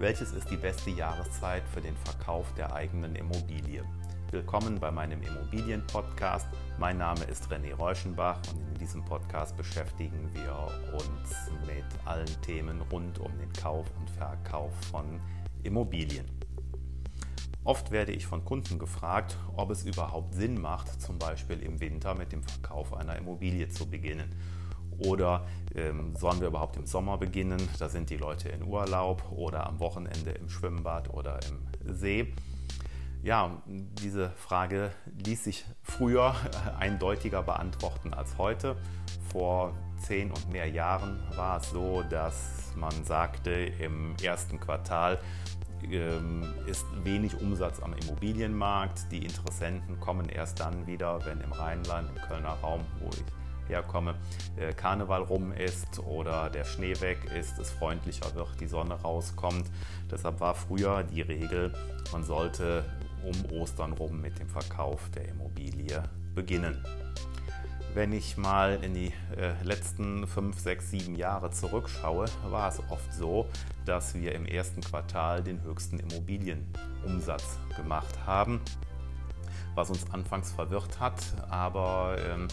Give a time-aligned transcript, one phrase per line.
[0.00, 3.84] Welches ist die beste Jahreszeit für den Verkauf der eigenen Immobilie?
[4.30, 6.46] Willkommen bei meinem Immobilienpodcast.
[6.78, 10.56] Mein Name ist René Reuschenbach und in diesem Podcast beschäftigen wir
[10.94, 11.34] uns
[11.66, 15.20] mit allen Themen rund um den Kauf und Verkauf von
[15.64, 16.24] Immobilien.
[17.64, 22.14] Oft werde ich von Kunden gefragt, ob es überhaupt Sinn macht, zum Beispiel im Winter
[22.14, 24.34] mit dem Verkauf einer Immobilie zu beginnen.
[25.04, 27.60] Oder ähm, sollen wir überhaupt im Sommer beginnen?
[27.78, 32.34] Da sind die Leute in Urlaub oder am Wochenende im Schwimmbad oder im See.
[33.22, 34.92] Ja, diese Frage
[35.24, 36.34] ließ sich früher
[36.78, 38.76] eindeutiger beantworten als heute.
[39.30, 45.18] Vor zehn und mehr Jahren war es so, dass man sagte, im ersten Quartal
[45.90, 49.12] ähm, ist wenig Umsatz am Immobilienmarkt.
[49.12, 53.24] Die Interessenten kommen erst dann wieder, wenn im Rheinland, im Kölner Raum, wo ich
[53.70, 54.14] herkomme,
[54.56, 59.66] äh, Karneval rum ist oder der Schnee weg ist, es freundlicher wird, die Sonne rauskommt.
[60.10, 61.72] Deshalb war früher die Regel,
[62.12, 62.84] man sollte
[63.24, 66.02] um Ostern rum mit dem Verkauf der Immobilie
[66.34, 66.84] beginnen.
[67.92, 73.12] Wenn ich mal in die äh, letzten fünf, sechs, sieben Jahre zurückschaue, war es oft
[73.12, 73.48] so,
[73.84, 78.60] dass wir im ersten Quartal den höchsten Immobilienumsatz gemacht haben
[79.74, 81.20] was uns anfangs verwirrt hat.
[81.48, 82.48] Aber ähm,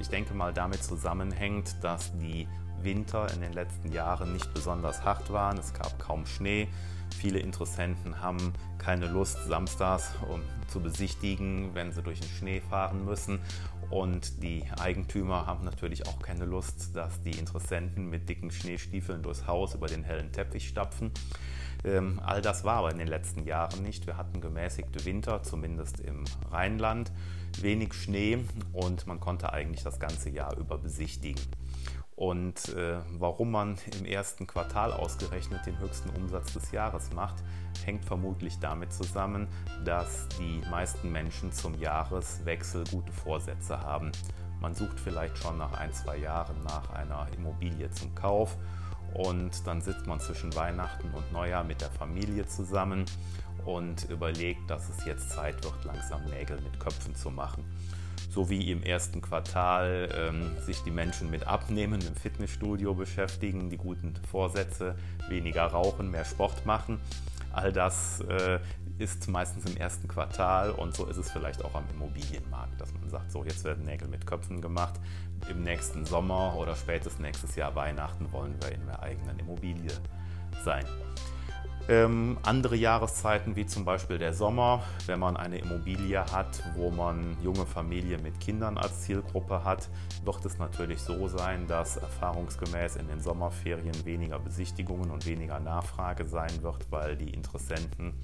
[0.00, 2.48] ich denke mal damit zusammenhängt, dass die
[2.82, 5.58] Winter in den letzten Jahren nicht besonders hart waren.
[5.58, 6.68] Es gab kaum Schnee.
[7.18, 13.04] Viele Interessenten haben keine Lust, samstags um, zu besichtigen, wenn sie durch den Schnee fahren
[13.04, 13.40] müssen.
[13.90, 19.46] Und die Eigentümer haben natürlich auch keine Lust, dass die Interessenten mit dicken Schneestiefeln durchs
[19.46, 21.12] Haus über den hellen Teppich stapfen.
[21.84, 24.06] Ähm, all das war aber in den letzten Jahren nicht.
[24.06, 27.12] Wir hatten gemäßigte Winter, zumindest im Rheinland,
[27.60, 28.38] wenig Schnee
[28.72, 31.40] und man konnte eigentlich das ganze Jahr über besichtigen.
[32.16, 37.44] Und äh, warum man im ersten Quartal ausgerechnet den höchsten Umsatz des Jahres macht,
[37.84, 39.48] hängt vermutlich damit zusammen,
[39.84, 44.12] dass die meisten Menschen zum Jahreswechsel gute Vorsätze haben.
[44.62, 48.56] Man sucht vielleicht schon nach ein, zwei Jahren nach einer Immobilie zum Kauf
[49.12, 53.04] und dann sitzt man zwischen Weihnachten und Neujahr mit der Familie zusammen
[53.66, 57.64] und überlegt, dass es jetzt Zeit wird, langsam Nägel mit Köpfen zu machen.
[58.36, 63.78] So wie im ersten Quartal ähm, sich die Menschen mit Abnehmen im Fitnessstudio beschäftigen, die
[63.78, 64.94] guten Vorsätze,
[65.30, 67.00] weniger rauchen, mehr Sport machen.
[67.54, 68.58] All das äh,
[68.98, 73.08] ist meistens im ersten Quartal und so ist es vielleicht auch am Immobilienmarkt, dass man
[73.08, 75.00] sagt, so jetzt werden Nägel mit Köpfen gemacht.
[75.48, 79.92] Im nächsten Sommer oder spätestens nächstes Jahr Weihnachten wollen wir in der eigenen Immobilie
[80.62, 80.84] sein.
[81.88, 87.36] Ähm, andere Jahreszeiten wie zum Beispiel der Sommer, wenn man eine Immobilie hat, wo man
[87.44, 89.88] junge Familien mit Kindern als Zielgruppe hat,
[90.24, 96.26] wird es natürlich so sein, dass erfahrungsgemäß in den Sommerferien weniger Besichtigungen und weniger Nachfrage
[96.26, 98.14] sein wird, weil die Interessenten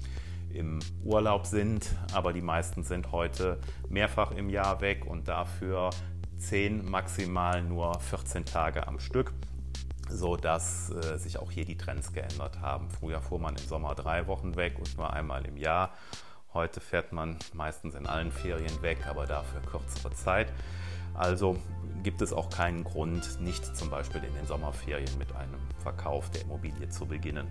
[0.53, 5.89] im Urlaub sind, aber die meisten sind heute mehrfach im Jahr weg und dafür
[6.37, 9.33] 10, maximal nur 14 Tage am Stück,
[10.13, 12.89] sodass äh, sich auch hier die Trends geändert haben.
[12.89, 15.91] Früher fuhr man im Sommer drei Wochen weg und nur einmal im Jahr.
[16.53, 20.53] Heute fährt man meistens in allen Ferien weg, aber dafür kürzere Zeit.
[21.15, 21.57] Also
[22.03, 26.41] gibt es auch keinen Grund, nicht zum Beispiel in den Sommerferien mit einem Verkauf der
[26.41, 27.47] Immobilie zu beginnen.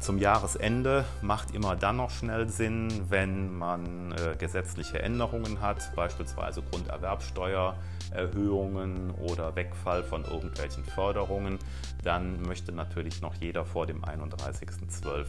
[0.00, 6.62] Zum Jahresende macht immer dann noch schnell Sinn, wenn man äh, gesetzliche Änderungen hat, beispielsweise
[6.62, 11.58] Grunderwerbsteuererhöhungen oder Wegfall von irgendwelchen Förderungen.
[12.04, 15.26] Dann möchte natürlich noch jeder vor dem 31.12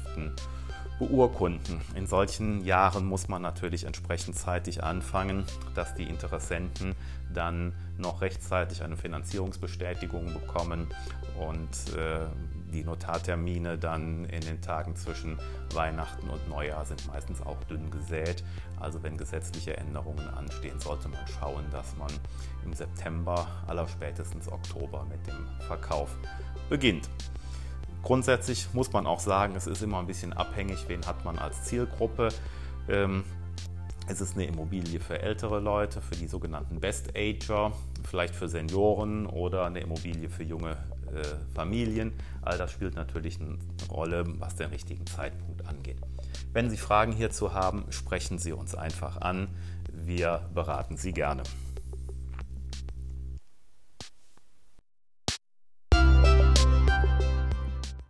[1.00, 1.82] beurkunden.
[1.96, 6.94] In solchen Jahren muss man natürlich entsprechend zeitig anfangen, dass die Interessenten
[7.34, 10.88] dann noch rechtzeitig eine Finanzierungsbestätigung bekommen
[11.40, 12.28] und äh,
[12.72, 15.40] die Notartermine dann in den Tagen zwischen
[15.74, 18.44] Weihnachten und Neujahr sind meistens auch dünn gesät.
[18.80, 22.12] Also wenn gesetzliche Änderungen anstehen, sollte man schauen, dass man
[22.64, 26.10] im September, allerspätestens Oktober mit dem Verkauf
[26.70, 27.10] beginnt.
[28.04, 31.64] Grundsätzlich muss man auch sagen, es ist immer ein bisschen abhängig, wen hat man als
[31.64, 32.30] Zielgruppe.
[34.12, 37.74] Es ist eine Immobilie für ältere Leute, für die sogenannten Best Ager,
[38.10, 41.24] vielleicht für Senioren oder eine Immobilie für junge äh,
[41.54, 42.14] Familien.
[42.42, 45.98] All das spielt natürlich eine Rolle, was den richtigen Zeitpunkt angeht.
[46.54, 49.48] Wenn Sie Fragen hierzu haben, sprechen Sie uns einfach an.
[49.94, 51.44] Wir beraten Sie gerne.